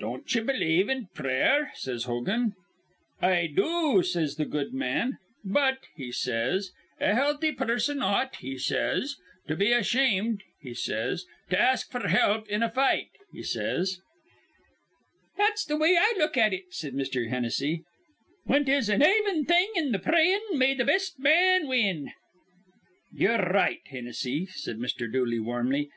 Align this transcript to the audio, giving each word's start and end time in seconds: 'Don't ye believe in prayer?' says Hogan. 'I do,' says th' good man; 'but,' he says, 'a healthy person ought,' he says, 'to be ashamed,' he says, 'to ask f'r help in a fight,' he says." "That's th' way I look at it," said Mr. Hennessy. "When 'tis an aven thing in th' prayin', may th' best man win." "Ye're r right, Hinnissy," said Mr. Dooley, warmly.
'Don't 0.00 0.34
ye 0.34 0.40
believe 0.42 0.88
in 0.88 1.06
prayer?' 1.14 1.70
says 1.76 2.02
Hogan. 2.06 2.56
'I 3.20 3.52
do,' 3.54 4.02
says 4.02 4.34
th' 4.34 4.50
good 4.50 4.74
man; 4.74 5.18
'but,' 5.44 5.84
he 5.94 6.10
says, 6.10 6.72
'a 7.00 7.14
healthy 7.14 7.52
person 7.52 8.02
ought,' 8.02 8.34
he 8.34 8.58
says, 8.58 9.18
'to 9.46 9.54
be 9.54 9.70
ashamed,' 9.72 10.42
he 10.60 10.74
says, 10.74 11.26
'to 11.48 11.60
ask 11.60 11.92
f'r 11.92 12.08
help 12.08 12.48
in 12.48 12.60
a 12.64 12.70
fight,' 12.72 13.12
he 13.32 13.44
says." 13.44 14.00
"That's 15.38 15.64
th' 15.64 15.78
way 15.78 15.96
I 15.96 16.12
look 16.18 16.36
at 16.36 16.52
it," 16.52 16.64
said 16.74 16.94
Mr. 16.94 17.28
Hennessy. 17.28 17.84
"When 18.42 18.64
'tis 18.64 18.88
an 18.88 19.00
aven 19.04 19.44
thing 19.44 19.70
in 19.76 19.92
th' 19.92 20.02
prayin', 20.02 20.42
may 20.58 20.74
th' 20.74 20.84
best 20.86 21.20
man 21.20 21.68
win." 21.68 22.10
"Ye're 23.12 23.34
r 23.36 23.52
right, 23.52 23.80
Hinnissy," 23.88 24.46
said 24.48 24.78
Mr. 24.78 25.06
Dooley, 25.08 25.38
warmly. 25.38 25.88